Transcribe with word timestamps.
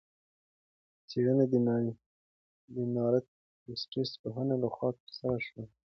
څېړنه 1.09 1.45
د 2.75 2.77
نارت 2.95 3.27
وېسټرن 3.65 4.07
پوهنتون 4.21 4.59
لخوا 4.63 4.89
ترسره 4.99 5.37
شوې. 5.47 5.65